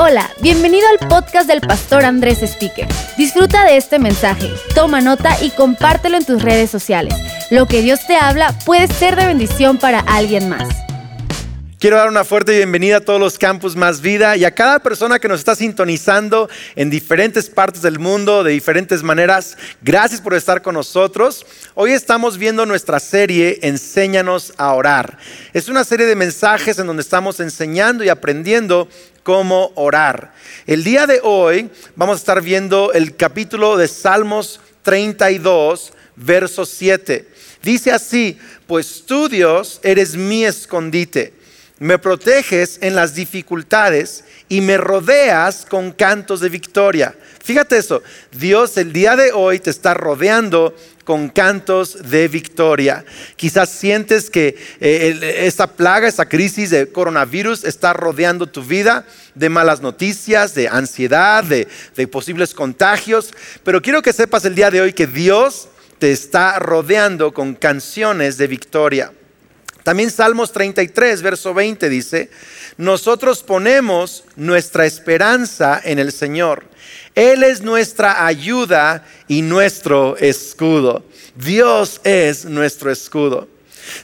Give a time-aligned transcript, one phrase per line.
[0.00, 2.86] Hola, bienvenido al podcast del pastor Andrés Speaker.
[3.16, 7.16] Disfruta de este mensaje, toma nota y compártelo en tus redes sociales.
[7.50, 10.87] Lo que Dios te habla puede ser de bendición para alguien más.
[11.80, 15.20] Quiero dar una fuerte bienvenida a todos los campus Más Vida y a cada persona
[15.20, 19.56] que nos está sintonizando en diferentes partes del mundo, de diferentes maneras.
[19.80, 21.46] Gracias por estar con nosotros.
[21.76, 25.18] Hoy estamos viendo nuestra serie Enséñanos a orar.
[25.52, 28.88] Es una serie de mensajes en donde estamos enseñando y aprendiendo
[29.22, 30.32] cómo orar.
[30.66, 37.28] El día de hoy vamos a estar viendo el capítulo de Salmos 32, verso 7.
[37.62, 41.37] Dice así, pues tú Dios eres mi escondite,
[41.78, 47.14] me proteges en las dificultades y me rodeas con cantos de victoria.
[47.42, 53.04] Fíjate eso, Dios el día de hoy te está rodeando con cantos de victoria.
[53.36, 59.48] Quizás sientes que eh, esta plaga, esta crisis de coronavirus está rodeando tu vida de
[59.48, 63.32] malas noticias, de ansiedad, de, de posibles contagios.
[63.64, 65.68] Pero quiero que sepas el día de hoy que Dios
[65.98, 69.12] te está rodeando con canciones de victoria.
[69.88, 72.28] También Salmos 33, verso 20 dice,
[72.76, 76.64] nosotros ponemos nuestra esperanza en el Señor.
[77.14, 81.06] Él es nuestra ayuda y nuestro escudo.
[81.36, 83.48] Dios es nuestro escudo.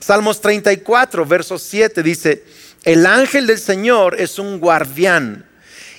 [0.00, 2.44] Salmos 34, verso 7 dice,
[2.84, 5.44] el ángel del Señor es un guardián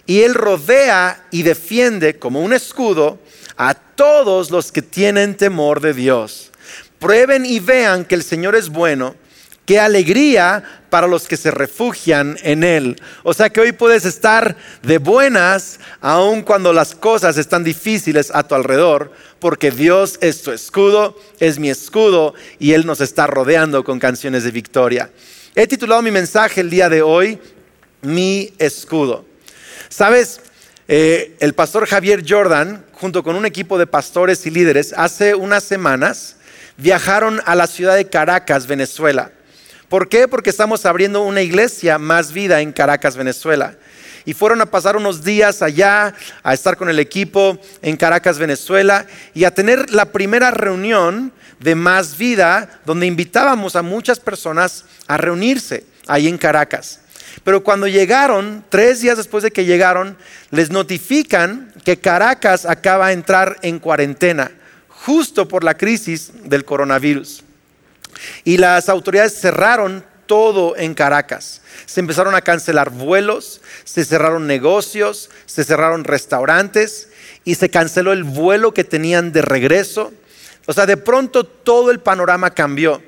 [0.08, 3.20] y él rodea y defiende como un escudo
[3.56, 6.50] a todos los que tienen temor de Dios.
[6.98, 9.24] Prueben y vean que el Señor es bueno
[9.66, 13.02] Qué alegría para los que se refugian en Él.
[13.24, 18.44] O sea que hoy puedes estar de buenas aun cuando las cosas están difíciles a
[18.44, 23.84] tu alrededor, porque Dios es tu escudo, es mi escudo y Él nos está rodeando
[23.84, 25.10] con canciones de victoria.
[25.56, 27.40] He titulado mi mensaje el día de hoy,
[28.02, 29.26] Mi escudo.
[29.90, 30.42] Sabes,
[30.88, 35.64] eh, el pastor Javier Jordan, junto con un equipo de pastores y líderes, hace unas
[35.64, 36.36] semanas
[36.78, 39.32] viajaron a la ciudad de Caracas, Venezuela.
[39.96, 40.28] ¿Por qué?
[40.28, 43.78] Porque estamos abriendo una iglesia más vida en Caracas, Venezuela.
[44.26, 46.14] Y fueron a pasar unos días allá,
[46.44, 51.76] a estar con el equipo en Caracas, Venezuela, y a tener la primera reunión de
[51.76, 57.00] más vida, donde invitábamos a muchas personas a reunirse ahí en Caracas.
[57.46, 60.18] Pero cuando llegaron, tres días después de que llegaron,
[60.52, 64.52] les notifican que Caracas acaba de entrar en cuarentena,
[64.90, 67.45] justo por la crisis del coronavirus.
[68.44, 71.62] Y las autoridades cerraron todo en Caracas.
[71.86, 77.10] Se empezaron a cancelar vuelos, se cerraron negocios, se cerraron restaurantes
[77.44, 80.14] y se canceló el vuelo que tenían de regreso.
[80.66, 83.02] O sea, de pronto todo el panorama cambió.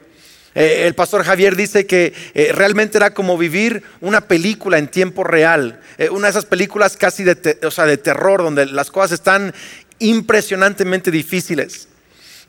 [0.53, 5.23] Eh, el pastor Javier dice que eh, realmente era como vivir una película en tiempo
[5.23, 9.12] real, eh, una de esas películas casi de, o sea, de terror, donde las cosas
[9.12, 9.53] están
[10.00, 11.88] impresionantemente difíciles.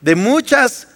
[0.01, 0.87] De muchas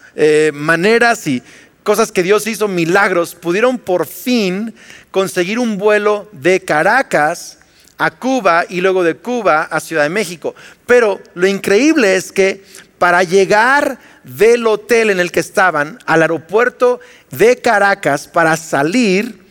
[0.53, 1.41] maneras y
[1.83, 4.73] cosas que Dios hizo, milagros, pudieron por fin
[5.11, 7.59] conseguir un vuelo de Caracas
[7.97, 10.55] a Cuba y luego de Cuba a Ciudad de México.
[10.85, 12.63] Pero lo increíble es que
[12.97, 16.99] para llegar del hotel en el que estaban al aeropuerto
[17.31, 19.43] de Caracas para salir,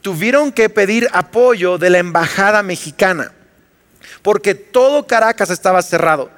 [0.00, 3.32] tuvieron que pedir apoyo de la embajada mexicana,
[4.22, 6.30] porque todo Caracas estaba cerrado.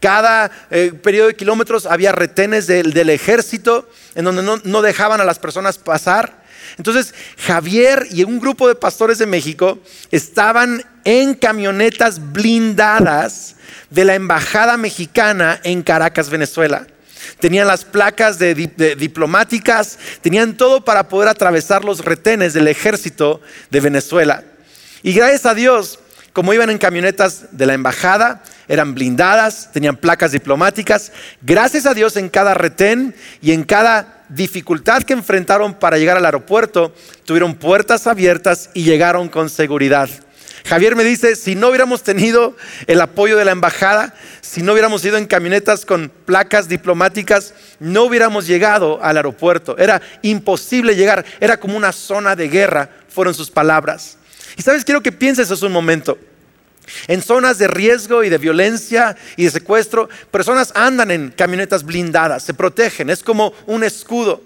[0.00, 5.38] Cada eh, periodo de kilómetros había retenes del, ejército en donde no, dejaban a las
[5.38, 6.40] personas pasar.
[6.78, 9.78] Entonces Javier y un grupo de pastores de México
[10.10, 13.56] estaban en camionetas blindadas
[13.90, 16.86] de la embajada mexicana en Caracas, Venezuela.
[17.38, 24.44] Tenían las placas diplomáticas, tenían todo para poder atravesar los retenes del ejército de Venezuela.
[25.02, 25.98] Y gracias a Dios,
[26.32, 31.12] como iban en camionetas de la embajada, eran blindadas, tenían placas diplomáticas.
[31.42, 36.24] Gracias a Dios en cada retén y en cada dificultad que enfrentaron para llegar al
[36.24, 40.08] aeropuerto, tuvieron puertas abiertas y llegaron con seguridad.
[40.64, 42.56] Javier me dice, si no hubiéramos tenido
[42.86, 48.04] el apoyo de la embajada, si no hubiéramos ido en camionetas con placas diplomáticas, no
[48.04, 49.76] hubiéramos llegado al aeropuerto.
[49.78, 54.18] Era imposible llegar, era como una zona de guerra, fueron sus palabras.
[54.56, 56.18] Y sabes, quiero que pienses eso un momento.
[57.06, 62.42] En zonas de riesgo y de violencia y de secuestro, personas andan en camionetas blindadas,
[62.42, 64.42] se protegen, es como un escudo.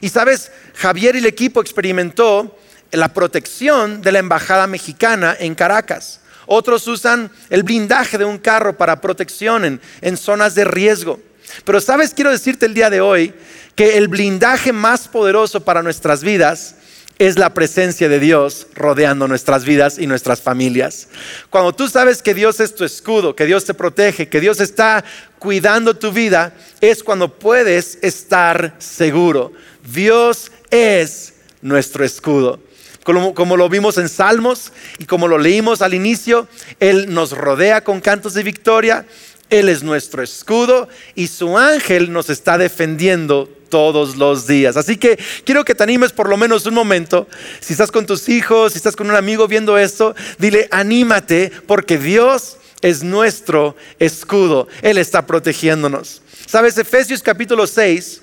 [0.00, 2.56] Y sabes, Javier y el equipo experimentó
[2.92, 6.20] la protección de la embajada mexicana en Caracas.
[6.46, 11.20] Otros usan el blindaje de un carro para protección en, en zonas de riesgo.
[11.64, 13.34] Pero sabes, quiero decirte el día de hoy
[13.74, 16.76] que el blindaje más poderoso para nuestras vidas
[17.18, 21.08] es la presencia de Dios rodeando nuestras vidas y nuestras familias.
[21.50, 25.04] Cuando tú sabes que Dios es tu escudo, que Dios te protege, que Dios está
[25.38, 29.52] cuidando tu vida, es cuando puedes estar seguro.
[29.92, 32.60] Dios es nuestro escudo.
[33.04, 36.46] Como, lo vimos en Salmos y como lo leímos al inicio,
[36.78, 39.06] Él nos rodea con cantos de victoria,
[39.50, 44.76] Él es nuestro escudo y su ángel nos está defendiendo todos los días.
[44.76, 47.28] Así que quiero que te animes por lo menos un momento.
[47.60, 51.98] Si estás con tus hijos, si estás con un amigo viendo esto, dile, anímate porque
[51.98, 54.68] Dios es nuestro escudo.
[54.82, 56.22] Él está protegiéndonos.
[56.46, 58.22] Sabes, Efesios capítulo 6,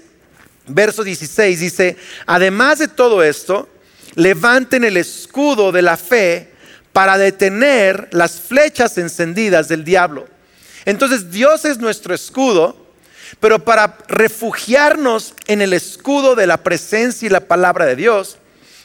[0.68, 3.70] verso 16 dice, además de todo esto,
[4.16, 6.52] levanten el escudo de la fe
[6.94, 10.35] para detener las flechas encendidas del diablo.
[10.86, 12.78] Entonces Dios es nuestro escudo,
[13.40, 18.38] pero para refugiarnos en el escudo de la presencia y la palabra de Dios,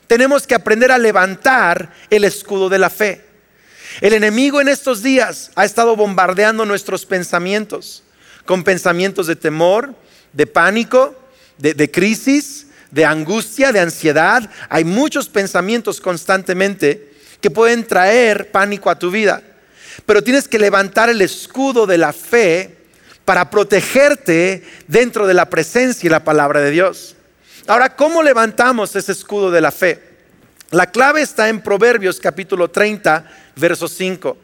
[0.06, 3.24] tenemos que aprender a levantar el escudo de la fe.
[4.00, 8.02] El enemigo en estos días ha estado bombardeando nuestros pensamientos
[8.46, 9.94] con pensamientos de temor,
[10.32, 11.14] de pánico,
[11.58, 14.50] de, crisis, de angustia, de ansiedad.
[14.68, 19.42] Hay muchos pensamientos constantemente que pueden traer pánico a tu vida.
[20.06, 22.78] Pero tienes que levantar el escudo de la fe
[23.24, 27.16] para protegerte dentro de la presencia y la palabra de Dios.
[27.66, 30.02] Ahora, ¿cómo levantamos ese escudo de la fe?
[30.70, 33.24] La clave está en Proverbios capítulo 30,
[33.56, 34.36] verso 5.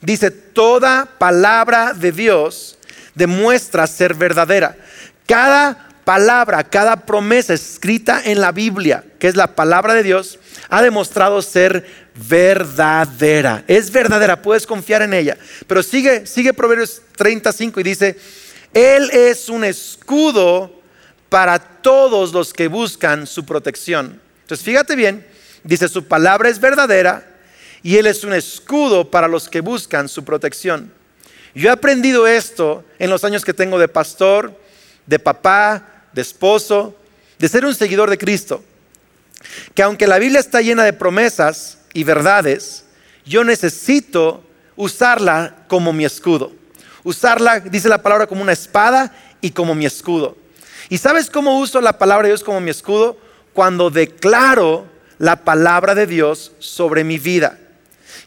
[0.00, 2.78] Dice, toda palabra de Dios
[3.14, 4.76] demuestra ser verdadera.
[5.26, 10.38] Cada palabra, cada promesa escrita en la Biblia, que es la palabra de Dios,
[10.68, 11.86] ha demostrado ser
[12.28, 13.64] verdadera.
[13.66, 15.36] Es verdadera, puedes confiar en ella.
[15.66, 18.16] Pero sigue, sigue Proverbios 35 y dice,
[18.74, 20.80] Él es un escudo
[21.28, 24.20] para todos los que buscan su protección.
[24.42, 25.26] Entonces, fíjate bien,
[25.64, 27.26] dice, su palabra es verdadera
[27.82, 30.92] y Él es un escudo para los que buscan su protección.
[31.54, 34.58] Yo he aprendido esto en los años que tengo de pastor,
[35.06, 36.96] de papá, de esposo,
[37.38, 38.62] de ser un seguidor de Cristo.
[39.74, 42.84] Que aunque la Biblia está llena de promesas y verdades,
[43.24, 44.44] yo necesito
[44.76, 46.52] usarla como mi escudo.
[47.04, 50.36] Usarla, dice la palabra, como una espada y como mi escudo.
[50.88, 53.18] ¿Y sabes cómo uso la palabra de Dios como mi escudo?
[53.52, 54.86] Cuando declaro
[55.18, 57.58] la palabra de Dios sobre mi vida.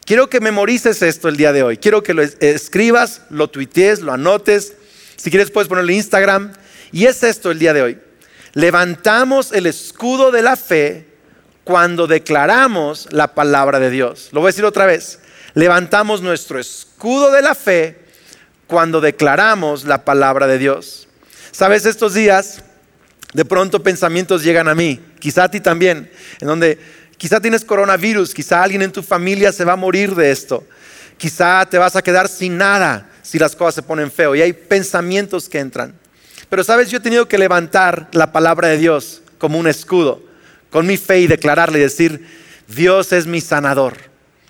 [0.04, 1.78] Quiero que memorices esto el día de hoy.
[1.78, 4.74] Quiero que lo escribas, lo tuitees, lo anotes.
[5.16, 6.52] Si quieres puedes ponerlo en Instagram.
[6.96, 7.98] Y es esto el día de hoy.
[8.54, 11.06] Levantamos el escudo de la fe
[11.62, 14.30] cuando declaramos la palabra de Dios.
[14.32, 15.18] Lo voy a decir otra vez.
[15.52, 17.98] Levantamos nuestro escudo de la fe
[18.66, 21.06] cuando declaramos la palabra de Dios.
[21.50, 22.62] Sabes, estos días
[23.34, 26.10] de pronto pensamientos llegan a mí, quizá a ti también,
[26.40, 26.78] en donde
[27.18, 30.66] quizá tienes coronavirus, quizá alguien en tu familia se va a morir de esto,
[31.18, 34.54] quizá te vas a quedar sin nada si las cosas se ponen feo y hay
[34.54, 36.05] pensamientos que entran.
[36.48, 40.22] Pero sabes, yo he tenido que levantar la palabra de Dios como un escudo,
[40.70, 42.26] con mi fe y declararle y decir,
[42.68, 43.94] Dios es mi sanador,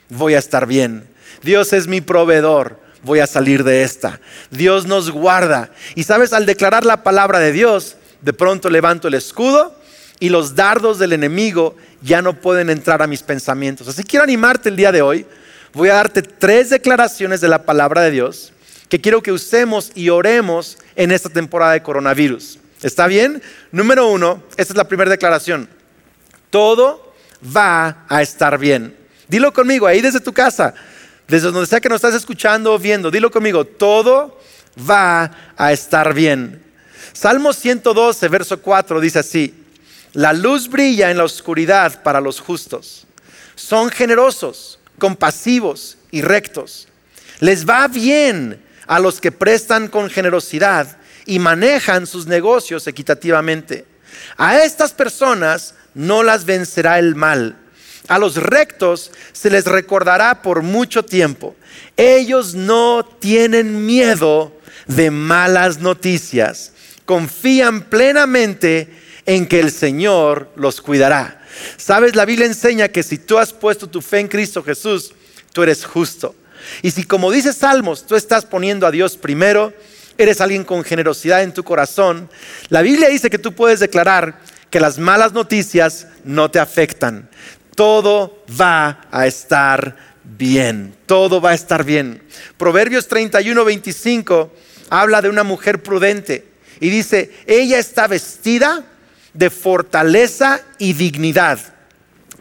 [0.08, 1.06] voy a estar bien.
[1.43, 4.20] Dios es mi proveedor, voy a salir de esta.
[4.50, 5.70] Dios nos guarda.
[5.94, 9.75] Y sabes, al declarar la palabra de Dios, de pronto levanto el escudo
[10.19, 13.88] y los dardos del enemigo ya no pueden entrar a mis pensamientos.
[13.88, 15.26] Así quiero animarte el día de hoy.
[15.72, 18.52] Voy a darte tres declaraciones de la palabra de Dios
[18.88, 22.59] que quiero que usemos y oremos en esta temporada de coronavirus.
[22.83, 23.43] ¿Está bien?
[23.73, 25.69] Número uno, esta es la primera declaración.
[26.50, 27.14] Todo
[27.55, 28.97] va a estar bien.
[29.28, 30.75] Dilo conmigo, ahí desde tu casa,
[31.26, 34.40] desde donde sea que nos estás escuchando o viendo, dilo conmigo, todo
[34.88, 36.62] va a estar bien.
[37.12, 39.55] Salmo 112, verso 4 dice así,
[40.12, 43.07] la luz brilla en la oscuridad para los justos.
[43.55, 46.88] Son generosos, compasivos y rectos.
[47.40, 53.85] Les va bien a los que prestan con generosidad y manejan sus negocios equitativamente.
[54.37, 57.57] A estas personas no las vencerá el mal.
[58.09, 61.57] A los rectos se les recordará por mucho tiempo.
[61.97, 64.52] Ellos no tienen miedo
[64.87, 66.73] de malas noticias.
[67.05, 68.88] Confían plenamente
[69.26, 71.43] en que el Señor los cuidará.
[71.76, 75.12] Sabes, la Biblia enseña que si tú has puesto tu fe en Cristo Jesús,
[75.52, 76.35] tú eres justo.
[76.82, 79.73] Y si como dice Salmos, tú estás poniendo a Dios primero,
[80.18, 82.28] eres alguien con generosidad en tu corazón,
[82.68, 87.28] la Biblia dice que tú puedes declarar que las malas noticias no te afectan.
[87.75, 90.94] Todo va a estar bien.
[91.06, 92.23] Todo va a estar bien.
[92.56, 94.52] Proverbios 31, 25
[94.90, 96.46] habla de una mujer prudente
[96.80, 98.85] y dice, ella está vestida
[99.35, 101.75] de fortaleza y dignidad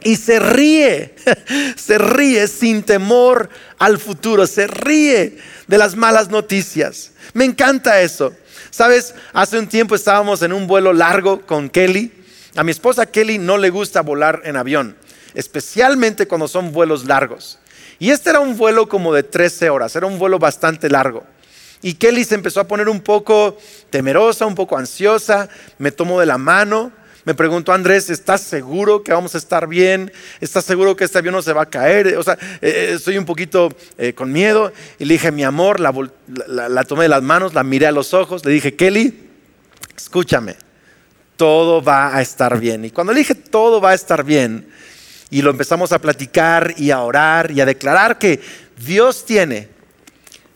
[0.06, 1.16] y se ríe,
[1.76, 7.12] se ríe sin temor al futuro, se ríe de las malas noticias.
[7.34, 8.32] Me encanta eso.
[8.70, 12.12] Sabes, hace un tiempo estábamos en un vuelo largo con Kelly.
[12.56, 14.96] A mi esposa Kelly no le gusta volar en avión,
[15.34, 17.58] especialmente cuando son vuelos largos.
[17.98, 21.24] Y este era un vuelo como de 13 horas, era un vuelo bastante largo.
[21.82, 23.58] Y Kelly se empezó a poner un poco
[23.90, 26.92] temerosa, un poco ansiosa, me tomó de la mano
[27.26, 30.12] me preguntó Andrés, ¿estás seguro que vamos a estar bien?
[30.40, 32.16] ¿Estás seguro que este avión no se va a caer?
[32.18, 34.72] O sea, eh, eh, estoy un poquito eh, con miedo.
[35.00, 35.92] Y le dije, mi amor, la,
[36.70, 39.28] la tomé de las manos, la miré a los ojos, le dije, Kelly,
[39.98, 40.56] escúchame,
[41.36, 42.86] todo va a estar bien.
[42.86, 44.68] Y cuando le dije, todo va a estar bien,
[45.32, 48.40] y lo empezamos a platicar y a orar y a declarar que
[48.78, 49.70] Dios tiene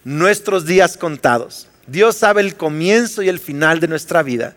[0.03, 1.67] nuestros días contados.
[1.87, 4.55] Dios sabe el comienzo y el final de nuestra vida.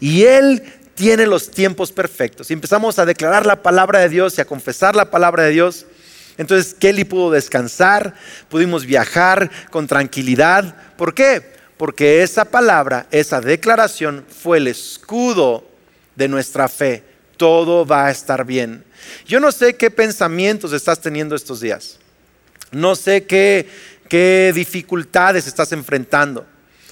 [0.00, 0.64] Y Él
[0.94, 2.50] tiene los tiempos perfectos.
[2.50, 5.86] Y empezamos a declarar la palabra de Dios y a confesar la palabra de Dios.
[6.38, 8.14] Entonces Kelly pudo descansar,
[8.48, 10.74] pudimos viajar con tranquilidad.
[10.96, 11.52] ¿Por qué?
[11.76, 15.66] Porque esa palabra, esa declaración fue el escudo
[16.14, 17.02] de nuestra fe.
[17.36, 18.84] Todo va a estar bien.
[19.26, 21.98] Yo no sé qué pensamientos estás teniendo estos días.
[22.70, 23.68] No sé qué,
[24.08, 26.46] qué dificultades estás enfrentando.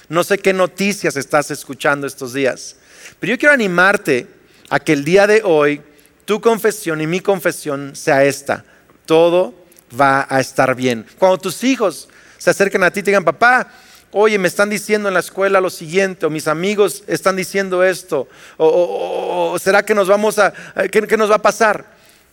[0.09, 2.75] No sé qué noticias estás escuchando estos días.
[3.19, 4.27] Pero yo quiero animarte
[4.69, 5.81] a que el día de hoy
[6.25, 8.63] tu confesión y mi confesión sea esta.
[9.05, 9.53] Todo
[9.99, 11.05] va a estar bien.
[11.19, 13.67] Cuando tus hijos se acerquen a ti y digan, papá,
[14.11, 18.27] oye, me están diciendo en la escuela lo siguiente, o mis amigos están diciendo esto,
[18.57, 20.53] o, será que nos vamos a,
[20.91, 21.85] ¿qué, ¿qué, nos va a pasar?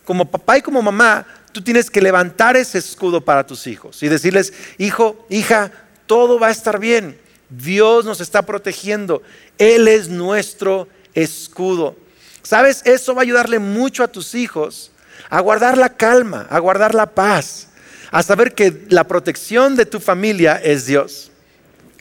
[0.05, 4.07] Como papá y como mamá, tú tienes que levantar ese escudo para tus hijos y
[4.07, 5.71] decirles, hijo, hija,
[6.05, 7.19] todo va a estar bien.
[7.49, 9.21] Dios nos está protegiendo.
[9.57, 11.95] Él es nuestro escudo.
[12.43, 12.81] ¿Sabes?
[12.85, 14.91] Eso va a ayudarle mucho a tus hijos
[15.29, 17.67] a guardar la calma, a guardar la paz,
[18.11, 21.31] a saber que la protección de tu familia es Dios.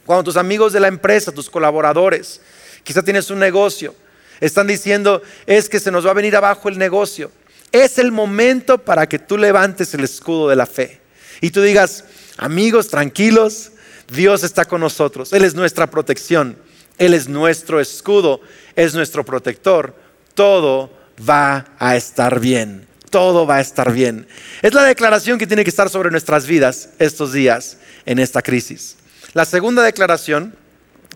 [0.07, 2.41] Cuando tus amigos de la empresa, tus colaboradores,
[2.85, 3.95] quizá tienes un negocio,
[4.41, 7.31] están diciendo, es que se nos va a venir abajo el negocio.
[7.73, 11.01] Es el momento para que tú levantes el escudo de la fe
[11.43, 12.05] y tú digas,
[12.39, 13.73] amigos, tranquilos,
[14.09, 16.57] Dios está con nosotros, Él es nuestra protección,
[16.97, 18.41] Él es nuestro escudo,
[18.75, 19.95] es nuestro protector.
[20.35, 20.91] Todo
[21.29, 24.27] va a estar bien, todo va a estar bien.
[24.63, 28.97] Es la declaración que tiene que estar sobre nuestras vidas estos días en esta crisis.
[29.35, 30.55] La segunda declaración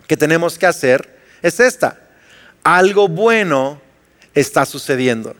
[0.07, 1.99] que tenemos que hacer es esta.
[2.63, 3.81] Algo bueno
[4.35, 5.35] está sucediendo.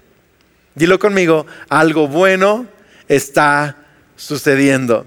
[0.75, 2.67] Dilo conmigo, algo bueno
[3.07, 3.77] está
[4.15, 5.05] sucediendo.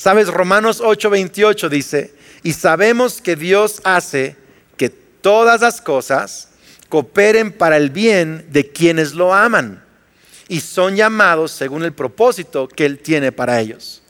[0.00, 4.34] Sabes, Romanos 8:28 dice, y sabemos que Dios hace
[4.78, 6.48] que todas las cosas
[6.88, 9.84] cooperen para el bien de quienes lo aman
[10.48, 14.02] y son llamados según el propósito que Él tiene para ellos.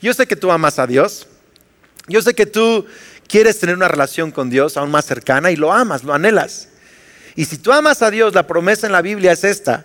[0.00, 1.26] Yo sé que tú amas a Dios,
[2.08, 2.86] yo sé que tú
[3.28, 6.70] quieres tener una relación con Dios aún más cercana y lo amas, lo anhelas.
[7.36, 9.84] Y si tú amas a Dios, la promesa en la Biblia es esta,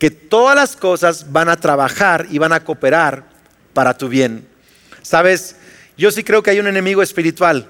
[0.00, 3.22] que todas las cosas van a trabajar y van a cooperar
[3.72, 4.55] para tu bien.
[5.06, 5.54] Sabes,
[5.96, 7.68] yo sí creo que hay un enemigo espiritual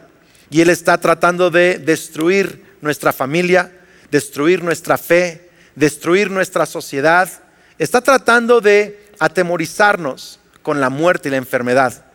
[0.49, 3.71] y él está tratando de destruir nuestra familia,
[4.11, 7.29] destruir nuestra fe, destruir nuestra sociedad.
[7.79, 12.07] Está tratando de atemorizarnos con la muerte y la enfermedad.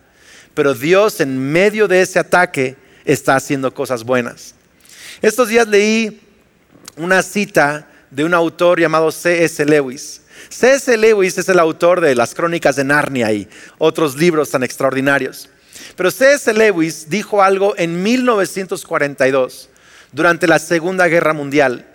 [0.54, 2.74] Pero Dios en medio de ese ataque
[3.04, 4.56] está haciendo cosas buenas.
[5.20, 6.20] Estos días leí
[6.96, 9.64] una cita de un autor llamado C.S.
[9.66, 10.21] Lewis.
[10.52, 10.98] C.S.
[10.98, 15.48] Lewis es el autor de las crónicas de Narnia y otros libros tan extraordinarios.
[15.96, 16.52] Pero C.S.
[16.52, 19.70] Lewis dijo algo en 1942,
[20.12, 21.86] durante la Segunda Guerra Mundial.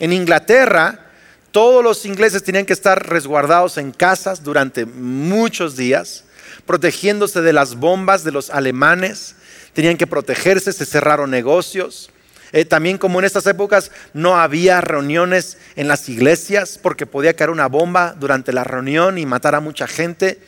[0.00, 1.06] En Inglaterra,
[1.52, 6.24] todos los ingleses tenían que estar resguardados en casas durante muchos días,
[6.66, 9.36] protegiéndose de las bombas de los alemanes,
[9.74, 12.10] tenían que protegerse, se cerraron negocios,
[12.52, 17.50] eh, también como en estas épocas no había reuniones en las iglesias porque podía caer
[17.50, 20.38] una bomba durante la reunión y matar a mucha gente.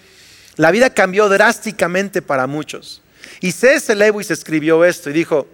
[0.56, 3.00] La vida cambió drásticamente para muchos.
[3.40, 3.94] Y C.S.
[3.94, 5.48] Lewis escribió esto y dijo,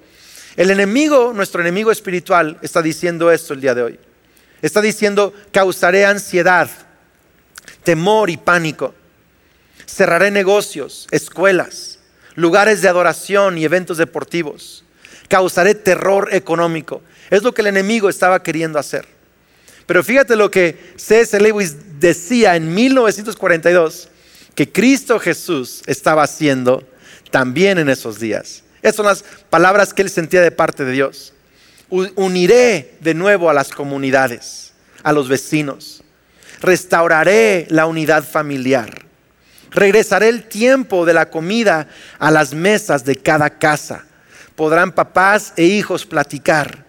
[0.56, 4.00] el enemigo, nuestro enemigo espiritual, está diciendo esto el día de hoy.
[4.60, 6.68] Está diciendo, causaré ansiedad,
[7.84, 8.92] temor y pánico.
[9.86, 12.00] Cerraré negocios, escuelas,
[12.34, 14.84] lugares de adoración y eventos deportivos
[15.30, 17.00] causaré terror económico.
[17.30, 19.06] Es lo que el enemigo estaba queriendo hacer.
[19.86, 21.40] Pero fíjate lo que C.S.
[21.40, 24.08] Lewis decía en 1942,
[24.54, 26.86] que Cristo Jesús estaba haciendo
[27.30, 28.64] también en esos días.
[28.82, 31.32] Esas son las palabras que él sentía de parte de Dios.
[31.88, 34.72] Uniré de nuevo a las comunidades,
[35.02, 36.02] a los vecinos.
[36.60, 39.06] restauraré la unidad familiar.
[39.70, 44.04] Regresaré el tiempo de la comida a las mesas de cada casa.
[44.60, 46.84] Podrán papás e hijos platicar.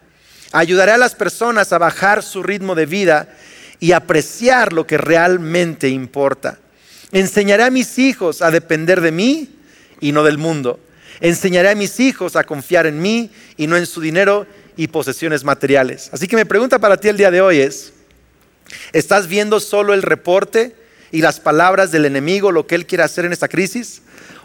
[0.52, 3.34] Ayudaré a las personas a bajar su ritmo de vida
[3.80, 6.60] y apreciar lo que realmente importa.
[7.14, 9.56] Enseñaré a mis hijos a depender de mí
[10.02, 10.82] y no del mundo.
[11.22, 15.46] Enseñaré a mis hijos a confiar en mí y no en su dinero y posesiones
[15.46, 16.10] materiales.
[16.12, 17.94] Así que mi pregunta para ti el día de hoy es,
[18.92, 20.76] ¿estás viendo solo el reporte
[21.10, 24.02] y las palabras del enemigo, lo que él quiere hacer en esta crisis?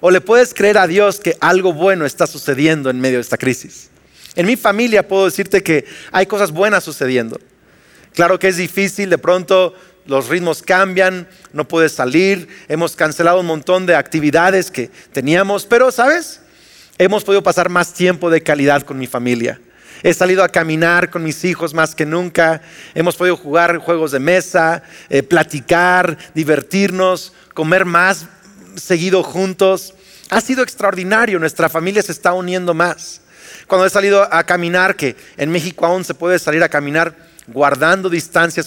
[0.06, 3.36] ¿O le puedes creer a Dios que algo bueno está sucediendo en medio de esta
[3.36, 3.90] crisis?
[4.36, 7.40] En mi familia puedo decirte que hay cosas buenas sucediendo.
[8.14, 13.46] Claro que es difícil, de pronto los ritmos cambian, no puedes salir, hemos cancelado un
[13.46, 16.40] montón de actividades que teníamos, pero ¿sabes?
[16.98, 19.60] Hemos podido pasar más tiempo de calidad con mi familia.
[20.04, 22.62] He salido a caminar con mis hijos más que nunca.
[22.94, 28.26] Hemos podido jugar juegos de mesa, eh, platicar, divertirnos, comer más
[28.76, 29.94] seguido juntos.
[30.30, 31.38] Ha sido extraordinario.
[31.38, 33.20] Nuestra familia se está uniendo más.
[33.66, 37.14] Cuando he salido a caminar, que en México aún se puede salir a caminar
[37.48, 38.66] guardando distancias.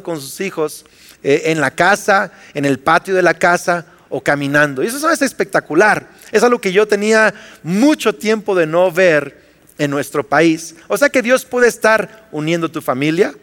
[0.00, 0.84] Con sus hijos
[1.24, 4.84] eh, en la casa, en el patio de la casa o caminando.
[4.84, 6.06] Y eso es espectacular.
[6.30, 7.34] Es algo que yo tenía
[7.64, 9.42] mucho tiempo de no ver
[9.78, 10.76] en nuestro país.
[10.86, 13.34] O sea que Dios puede estar uniendo tu familia.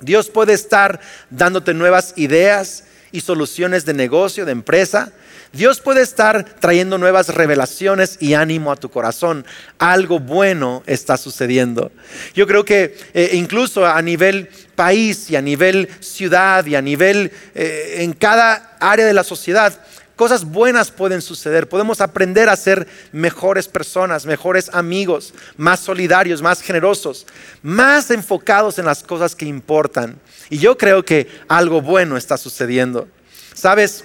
[0.00, 5.12] Dios puede estar dándote nuevas ideas y soluciones de negocio, de empresa.
[5.52, 9.46] Dios puede estar trayendo nuevas revelaciones y ánimo a tu corazón.
[9.78, 11.90] Algo bueno está sucediendo.
[12.34, 17.32] Yo creo que eh, incluso a nivel país y a nivel ciudad y a nivel
[17.54, 19.80] eh, en cada área de la sociedad,
[20.18, 21.68] cosas buenas pueden suceder.
[21.68, 27.24] Podemos aprender a ser mejores personas, mejores amigos, más solidarios, más generosos,
[27.62, 30.18] más enfocados en las cosas que importan.
[30.50, 33.08] Y yo creo que algo bueno está sucediendo.
[33.54, 34.04] ¿Sabes?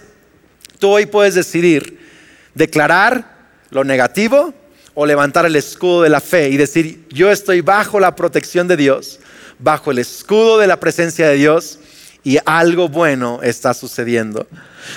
[0.80, 1.99] Tú hoy puedes decidir
[2.54, 4.54] declarar lo negativo
[4.93, 8.78] o levantar el escudo de la fe y decir, yo estoy bajo la protección de
[8.78, 9.19] Dios,
[9.58, 11.80] bajo el escudo de la presencia de Dios
[12.23, 14.47] y algo bueno está sucediendo.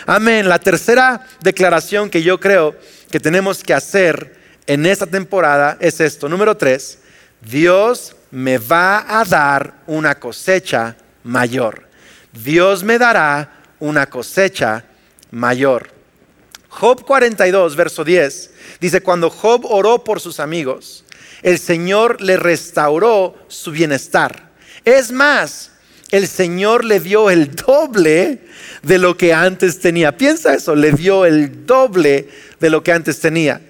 [0.06, 0.48] Amén.
[0.48, 2.76] La tercera declaración que yo creo
[3.10, 4.36] que tenemos que hacer
[4.66, 6.28] en esta temporada es esto.
[6.28, 6.98] Número tres,
[7.40, 11.86] Dios me va a dar una cosecha mayor.
[12.32, 14.84] Dios me dará una cosecha
[15.30, 15.90] mayor.
[16.68, 21.04] Job 42, verso 10, dice, cuando Job oró por sus amigos,
[21.42, 24.50] el Señor le restauró su bienestar.
[24.84, 25.72] Es más,
[26.10, 28.40] el Señor le dio el doble
[28.82, 30.16] de lo que antes tenía.
[30.16, 32.28] Piensa eso, le dio el doble
[32.60, 33.60] de lo que antes tenía.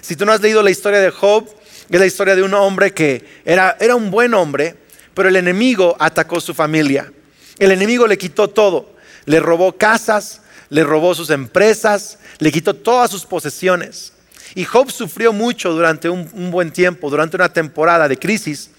[0.00, 1.48] Si tú no has leído la historia de Job,
[1.90, 4.76] es la historia de un hombre que era, era un buen hombre,
[5.14, 7.12] pero el enemigo atacó su familia.
[7.58, 8.94] El enemigo le quitó todo.
[9.26, 14.12] Le robó casas, le robó sus empresas, le quitó todas sus posesiones.
[14.54, 18.70] Y Job sufrió mucho durante un, buen tiempo, durante una temporada de crisis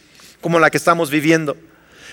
[0.42, 1.56] como la que estamos viviendo.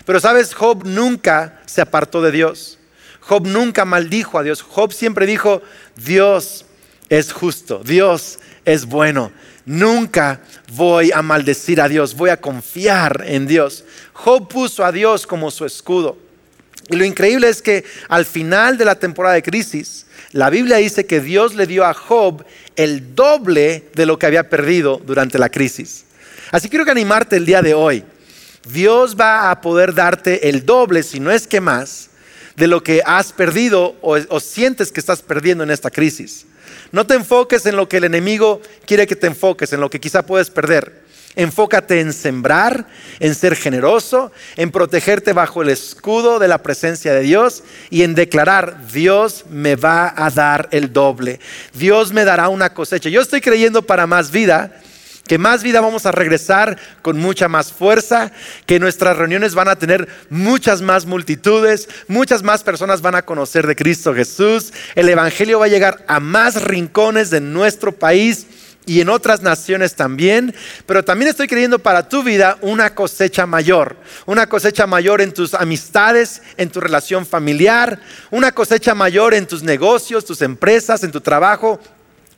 [0.09, 2.79] Pero sabes, Job nunca se apartó de Dios.
[3.21, 4.62] Job nunca maldijo a Dios.
[4.62, 5.61] Job siempre dijo,
[5.97, 6.64] Dios
[7.11, 9.33] es justo, Dios es bueno.
[9.66, 10.40] Nunca
[10.73, 13.85] voy a maldecir a Dios, voy a confiar en Dios.
[14.14, 16.16] Job puso a Dios como su escudo.
[16.88, 21.05] Y lo increíble es que al final de la temporada de crisis, la Biblia dice
[21.05, 25.51] que Dios le dio a Job el doble de lo que había perdido durante la
[25.51, 26.07] crisis.
[26.51, 28.03] Así quiero que animarte el día de hoy.
[28.66, 32.11] Dios va a poder darte el doble, si no es que más,
[32.57, 36.44] de lo que has perdido o, sientes que estás perdiendo en esta crisis.
[36.90, 40.01] No te enfoques en lo que el enemigo quiere que te enfoques, en lo que
[40.01, 41.07] quizá puedes perder.
[41.37, 42.88] Enfócate en sembrar,
[43.21, 48.16] en ser generoso, en protegerte bajo el escudo de la presencia de Dios y en
[48.16, 51.38] declarar, Dios me va a dar el doble.
[51.75, 53.09] Dios me dará una cosecha.
[53.09, 54.81] Yo estoy creyendo para más vida
[55.29, 58.33] que más vida vamos a regresar con mucha más fuerza,
[58.67, 63.67] que nuestras reuniones van a tener muchas más multitudes, muchas más personas van a conocer
[63.67, 68.47] de Cristo Jesús, el Evangelio va a llegar a más rincones de nuestro país
[68.88, 70.55] y en otras naciones también,
[70.87, 75.53] pero también estoy creyendo para tu vida una cosecha mayor, una cosecha mayor en tus
[75.53, 81.21] amistades, en tu relación familiar, una cosecha mayor en tus negocios, tus empresas, en tu
[81.21, 81.79] trabajo,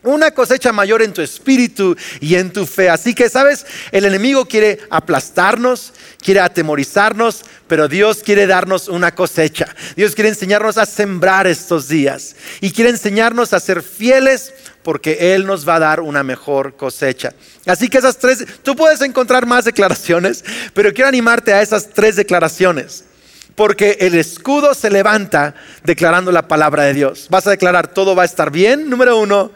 [0.03, 2.89] Una cosecha mayor en tu espíritu y en tu fe.
[2.89, 3.67] Así que, ¿sabes?
[3.91, 9.75] El enemigo quiere aplastarnos, quiere atemorizarnos, pero Dios quiere darnos una cosecha.
[9.95, 15.45] Dios quiere enseñarnos a sembrar estos días y quiere enseñarnos a ser fieles porque Él
[15.45, 17.33] nos va a dar una mejor cosecha.
[17.67, 22.15] Así que esas tres, tú puedes encontrar más declaraciones, pero quiero animarte a esas tres
[22.15, 23.05] declaraciones.
[23.61, 27.27] Porque el escudo se levanta declarando la palabra de Dios.
[27.29, 29.51] Vas a declarar todo va a estar bien, número uno.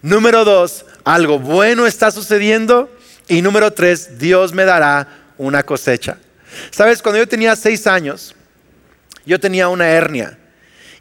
[0.00, 2.90] Número dos, algo bueno está sucediendo.
[3.28, 6.16] Y número tres, Dios me dará una cosecha.
[6.70, 8.34] Sabes, cuando yo tenía seis años,
[9.26, 10.38] yo tenía una hernia.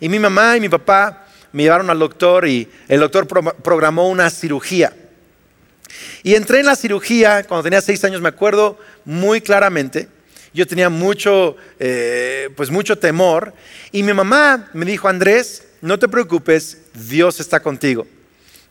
[0.01, 3.25] Y mi mamá y mi papá me llevaron al doctor y el doctor
[3.63, 4.91] programó una cirugía.
[6.23, 10.09] Y entré en la cirugía cuando tenía seis años, me acuerdo muy claramente.
[10.53, 13.53] Yo tenía mucho, eh, pues mucho temor.
[13.91, 18.07] Y mi mamá me dijo, Andrés, no te preocupes, Dios está contigo.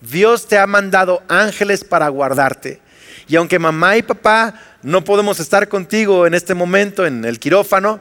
[0.01, 2.81] Dios te ha mandado ángeles para guardarte.
[3.27, 8.01] Y aunque mamá y papá no podemos estar contigo en este momento en el quirófano,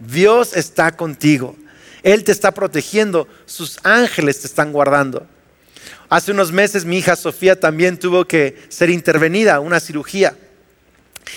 [0.00, 1.56] Dios está contigo.
[2.02, 5.26] Él te está protegiendo, sus ángeles te están guardando.
[6.08, 10.36] Hace unos meses mi hija Sofía también tuvo que ser intervenida, una cirugía.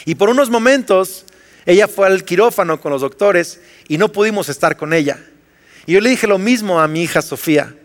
[0.05, 1.25] Y por unos momentos
[1.67, 5.19] ella fue al quirófano con los doctores y no pudimos estar con ella.
[5.85, 7.75] Y yo le dije lo mismo a mi hija Sofía.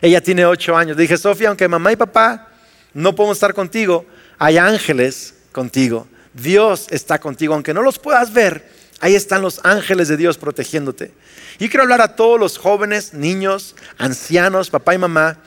[0.00, 0.96] Ella tiene ocho años.
[0.96, 2.50] Le dije, Sofía, aunque mamá y papá
[2.94, 4.06] no podemos estar contigo,
[4.38, 6.06] hay ángeles contigo.
[6.32, 7.54] Dios está contigo.
[7.54, 8.64] Aunque no los puedas ver,
[9.00, 11.12] ahí están los ángeles de Dios protegiéndote.
[11.58, 15.38] Y quiero hablar a todos los jóvenes, niños, ancianos, papá y mamá,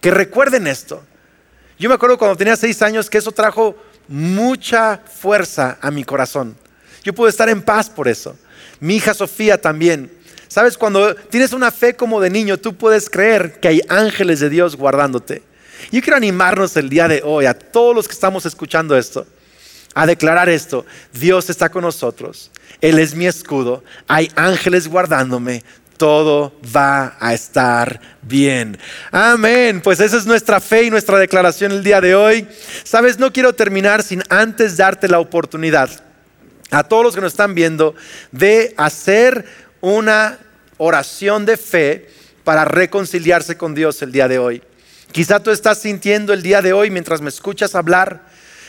[0.00, 1.02] que recuerden esto.
[1.76, 3.74] Yo me acuerdo cuando tenía seis años que eso trajo
[4.06, 6.61] mucha fuerza a mi corazón.
[7.02, 8.36] Yo pude estar en paz por eso.
[8.80, 10.10] Mi hija Sofía también.
[10.48, 14.50] Sabes, cuando tienes una fe como de niño, tú puedes creer que hay ángeles de
[14.50, 15.42] Dios guardándote.
[15.90, 19.26] Yo quiero animarnos el día de hoy, a todos los que estamos escuchando esto,
[19.94, 20.86] a declarar esto.
[21.12, 22.50] Dios está con nosotros.
[22.80, 23.82] Él es mi escudo.
[24.06, 25.64] Hay ángeles guardándome.
[25.96, 28.78] Todo va a estar bien.
[29.10, 29.80] Amén.
[29.82, 32.46] Pues esa es nuestra fe y nuestra declaración el día de hoy.
[32.84, 36.11] Sabes, no quiero terminar sin antes darte la oportunidad
[36.72, 37.94] a todos los que nos están viendo
[38.32, 39.44] de hacer
[39.80, 40.38] una
[40.78, 42.08] oración de fe
[42.44, 44.62] para reconciliarse con Dios el día de hoy.
[45.12, 48.22] Quizá tú estás sintiendo el día de hoy mientras me escuchas hablar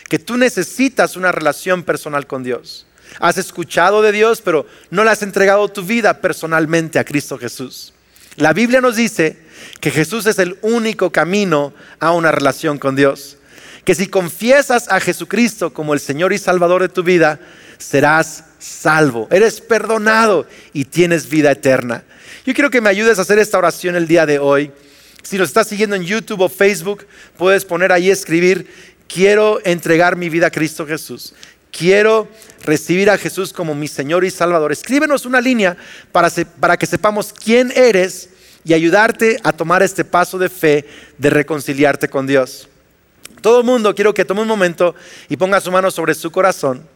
[0.09, 2.85] que tú necesitas una relación personal con Dios.
[3.19, 7.93] Has escuchado de Dios, pero no le has entregado tu vida personalmente a Cristo Jesús.
[8.35, 9.37] La Biblia nos dice
[9.79, 13.37] que Jesús es el único camino a una relación con Dios.
[13.85, 17.39] Que si confiesas a Jesucristo como el Señor y Salvador de tu vida,
[17.77, 22.03] serás salvo, eres perdonado y tienes vida eterna.
[22.45, 24.71] Yo quiero que me ayudes a hacer esta oración el día de hoy.
[25.21, 27.05] Si nos estás siguiendo en YouTube o Facebook,
[27.37, 28.67] puedes poner ahí escribir,
[29.07, 31.33] quiero entregar mi vida a Cristo Jesús.
[31.71, 32.27] Quiero
[32.63, 34.71] recibir a Jesús como mi Señor y Salvador.
[34.71, 35.75] Escríbenos una línea
[36.11, 38.29] para, para que sepamos quién eres
[38.65, 40.85] y ayudarte a tomar este paso de fe
[41.17, 42.67] de reconciliarte con Dios.
[43.41, 44.95] Todo el mundo quiero que tome un momento
[45.29, 46.87] y ponga su mano sobre su corazón.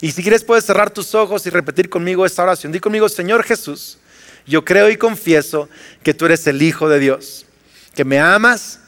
[0.00, 2.72] Y si quieres puedes cerrar tus ojos y repetir conmigo esta oración.
[2.72, 3.98] Di conmigo, Señor Jesús,
[4.46, 5.68] yo creo y confieso
[6.02, 7.46] que tú eres el Hijo de Dios,
[7.94, 8.80] que me amas,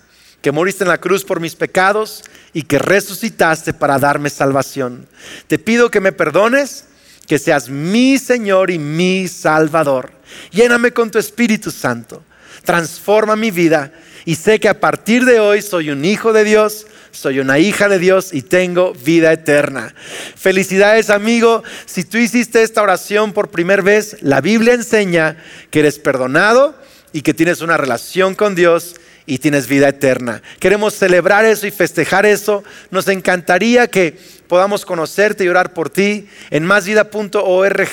[0.43, 5.09] que moriste en la cruz por mis pecados y que resucitaste para darme salvación.
[5.47, 6.85] Te pido que me perdones,
[7.27, 10.13] que seas mi Señor y mi Salvador.
[10.51, 12.23] Lléname con tu Espíritu Santo.
[12.65, 13.93] Transforma mi vida
[14.25, 16.87] y sé que a partir de hoy soy un hijo de Dios
[17.17, 19.95] soy una hija de Dios y tengo vida eterna.
[20.37, 25.39] Felicidades amigo, si tú hiciste esta oración por primera vez, la Biblia enseña
[25.71, 26.77] que eres perdonado
[27.13, 30.43] y que tienes una relación con Dios y tienes vida eterna.
[30.61, 32.63] Queremos celebrar eso y festejar eso.
[32.91, 37.91] Nos encantaría que podamos conocerte y orar por ti en másvida.org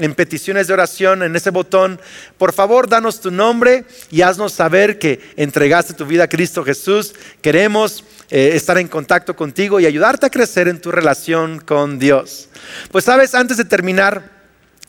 [0.00, 2.00] en peticiones de oración, en ese botón,
[2.38, 7.14] por favor, danos tu nombre y haznos saber que entregaste tu vida a Cristo Jesús.
[7.42, 12.48] Queremos eh, estar en contacto contigo y ayudarte a crecer en tu relación con Dios.
[12.92, 14.30] Pues sabes, antes de terminar,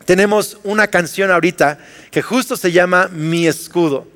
[0.06, 1.80] tenemos una canción ahorita
[2.12, 4.08] que justo se llama Mi escudo.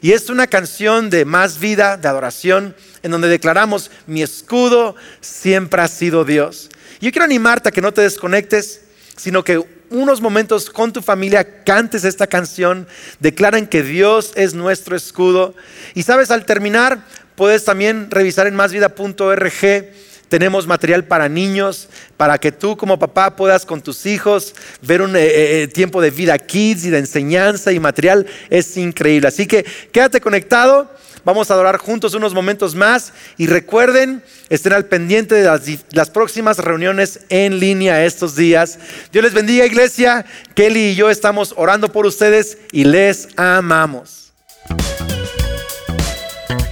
[0.00, 5.82] Y es una canción de más vida, de adoración, en donde declaramos, mi escudo siempre
[5.82, 6.70] ha sido Dios.
[7.00, 8.82] Yo quiero animarte a que no te desconectes,
[9.16, 12.86] sino que unos momentos con tu familia cantes esta canción,
[13.18, 15.54] declaren que Dios es nuestro escudo.
[15.94, 19.90] Y sabes, al terminar, Puedes también revisar en másvida.org.
[20.30, 25.16] Tenemos material para niños, para que tú como papá puedas con tus hijos ver un
[25.16, 28.26] eh, eh, tiempo de vida kids y de enseñanza y material.
[28.48, 29.26] Es increíble.
[29.26, 30.88] Así que quédate conectado.
[31.24, 36.10] Vamos a adorar juntos unos momentos más y recuerden, estén al pendiente de las, las
[36.10, 38.78] próximas reuniones en línea estos días.
[39.12, 40.24] Dios les bendiga iglesia.
[40.54, 44.32] Kelly y yo estamos orando por ustedes y les amamos.